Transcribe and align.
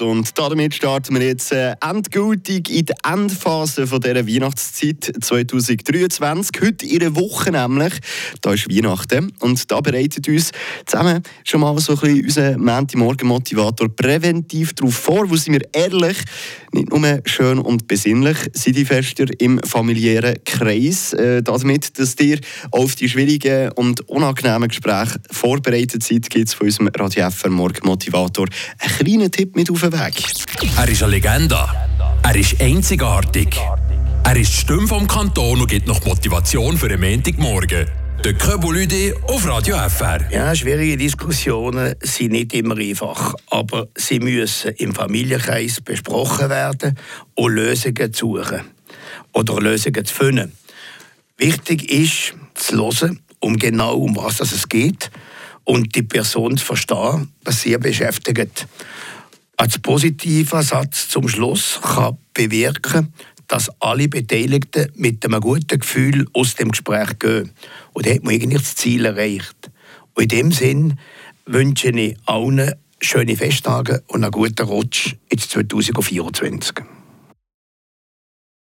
Und 0.00 0.38
damit 0.38 0.74
starten 0.74 1.14
wir 1.14 1.26
jetzt 1.26 1.52
äh, 1.52 1.74
endgültig 1.80 2.70
in 2.70 2.86
die 2.86 2.92
Endphase 3.04 3.86
dieser 3.86 4.26
Weihnachtszeit 4.26 5.12
2023. 5.20 6.62
Heute 6.62 6.86
in 6.86 7.02
einer 7.02 7.16
Woche 7.16 7.50
nämlich. 7.50 7.94
Da 8.40 8.52
ist 8.52 8.68
Weihnachten. 8.68 9.32
Und 9.40 9.70
da 9.70 9.80
bereitet 9.80 10.26
uns 10.28 10.52
zusammen 10.86 11.22
schon 11.44 11.60
mal 11.60 11.78
so 11.78 11.92
ein 11.92 11.98
bisschen 11.98 12.24
unser 12.24 12.58
Montagmorgen-Motivator 12.58 13.88
präventiv 13.94 14.72
darauf 14.74 14.94
vor, 14.94 15.28
wo 15.28 15.36
sind 15.36 15.54
wir 15.54 15.68
ehrlich, 15.72 16.18
nicht 16.72 16.90
nur 16.90 17.20
schön 17.26 17.58
und 17.58 17.86
besinnlich 17.86 18.38
sind 18.54 18.76
die 18.76 18.84
Fester 18.84 19.26
im 19.38 19.60
familiären 19.62 20.36
Kreis. 20.44 21.12
Äh, 21.12 21.42
damit, 21.42 21.98
dass 21.98 22.18
ihr 22.18 22.38
auf 22.70 22.94
die 22.94 23.08
schwierigen 23.08 23.72
und 23.72 24.08
unangenehmen 24.08 24.68
Gespräche 24.68 25.20
vorbereitet 25.30 26.02
seid, 26.02 26.30
gibt 26.30 26.48
es 26.48 26.54
von 26.54 26.66
unserem 26.66 26.88
Radio 26.96 27.28
FR 27.30 27.50
Morgen 27.50 27.86
Motivator 27.86 28.46
einen 28.78 28.96
kleinen 28.96 29.30
Tipp 29.30 29.54
mit 29.56 29.70
auf 29.70 29.81
den 29.82 29.92
Weg. 29.92 30.22
Er 30.76 30.88
ist 30.88 31.02
eine 31.02 31.12
Legende. 31.12 31.58
Er 32.22 32.36
ist 32.36 32.60
einzigartig. 32.60 33.58
Er 34.24 34.36
ist 34.36 34.52
die 34.52 34.56
Stimme 34.58 34.86
vom 34.86 35.06
Kanton 35.06 35.60
und 35.60 35.66
gibt 35.66 35.86
noch 35.86 36.04
Motivation 36.04 36.78
für 36.78 36.86
einen 36.86 37.00
Montagmorgen. 37.00 37.86
Der 38.24 38.34
Köbulüde 38.34 39.16
auf 39.26 39.46
Radio 39.48 39.76
FR. 39.76 40.30
Ja, 40.30 40.54
schwierige 40.54 40.96
Diskussionen 40.96 41.96
sind 42.00 42.32
nicht 42.32 42.54
immer 42.54 42.76
einfach, 42.76 43.34
aber 43.50 43.88
sie 43.96 44.20
müssen 44.20 44.70
im 44.76 44.94
Familienkreis 44.94 45.80
besprochen 45.80 46.48
werden 46.48 46.96
und 47.34 47.52
Lösungen 47.52 48.12
zu 48.12 48.36
suchen 48.36 48.60
oder 49.32 49.60
Lösungen 49.60 50.04
zu 50.04 50.14
finden. 50.14 50.52
Wichtig 51.36 51.90
ist, 51.90 52.34
zu 52.54 52.76
hören, 52.76 53.18
um 53.40 53.56
genau 53.56 53.96
um 53.96 54.14
was 54.14 54.40
es 54.40 54.68
geht 54.68 55.10
und 55.64 55.94
die 55.96 56.02
Person 56.02 56.56
zu 56.56 56.64
verstehen, 56.64 57.32
was 57.44 57.62
sie 57.62 57.76
beschäftigt. 57.76 58.68
Als 59.56 59.78
positiver 59.78 60.62
Satz 60.62 61.08
zum 61.08 61.28
Schluss 61.28 61.80
kann 61.82 62.18
bewirken, 62.34 63.12
dass 63.48 63.70
alle 63.80 64.08
Beteiligten 64.08 64.90
mit 64.94 65.24
einem 65.24 65.40
guten 65.40 65.78
Gefühl 65.78 66.26
aus 66.32 66.54
dem 66.54 66.70
Gespräch 66.70 67.18
gehen. 67.18 67.52
Und 67.92 68.06
dann 68.06 68.14
hat 68.14 68.24
man 68.24 68.34
eigentlich 68.34 68.62
das 68.62 68.76
Ziel 68.76 69.04
erreicht. 69.04 69.70
Und 70.14 70.22
in 70.22 70.28
dem 70.28 70.52
Sinn 70.52 70.98
wünsche 71.44 71.90
ich 71.90 72.16
allen 72.24 72.72
schöne 73.00 73.36
Festtage 73.36 74.02
und 74.06 74.24
einen 74.24 74.30
guten 74.30 74.66
Rutsch 74.66 75.16
ins 75.28 75.48
2024. 75.50 77.01